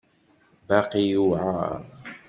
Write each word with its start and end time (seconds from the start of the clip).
Baqi 0.67 0.99
yewεer. 1.07 1.83